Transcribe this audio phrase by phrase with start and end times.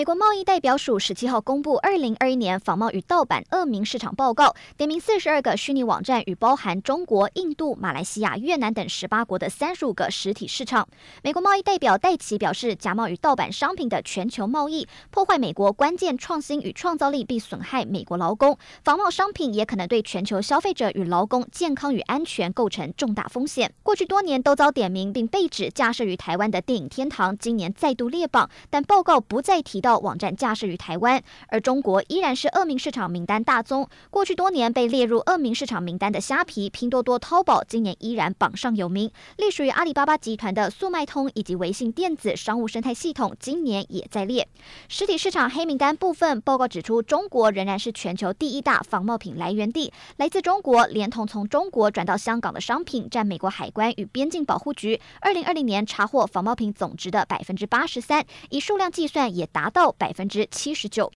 [0.00, 10.88] 美国贸易代表署十七号公布二零二一年仿冒与盗版恶名市场报告，点名四十二个虚拟网站与包含中国、印度、马来西亚、越南等十八国的三十五个实体市场。
[11.22, 18.56] 美国贸易代表戴琪表示，假冒与盗版商品的全球贸易破坏美国关键创新与创造力，并损害美国劳工。
[18.82, 23.70] 仿冒商品也可能对全球消费者与劳工健康与安全构成重大风险。
[23.82, 29.89] 过去多年都遭点名并被指架设于台湾的电影天堂，今年再度列榜，但报告不再提到。
[29.98, 33.88] 网站架设于台湾，而中国依然是恶名市场名单大宗。
[34.10, 39.10] 过去多年被列入恶名市场名单的虾皮、拼多多、淘宝，今年依然榜上有名。
[39.36, 44.46] 隶属于阿里巴巴集团的速卖通以及微信电子商务生态系统，今年也在列
[44.88, 46.40] 实体市场黑名单部分。
[46.40, 49.92] 报告指出，中国仍然是全球第一大仿冒品来源地。
[50.16, 59.94] 来自中国，连同从中国转到香港的商品，占美国海关与边境保护局二零二零年查获仿冒品总值的百分之八十三，以数量计算也达到。
[60.00, 61.06] 百分之七十九。